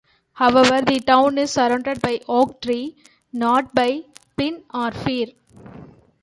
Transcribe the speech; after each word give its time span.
However, 0.33 0.81
the 0.81 0.99
town 0.99 1.37
is 1.37 1.51
surrounded 1.51 2.01
by 2.01 2.21
oak 2.27 2.59
trees, 2.59 2.93
not 3.31 3.75
by 3.75 4.05
pine 4.35 4.63
or 4.73 4.89
fir. 4.91 5.27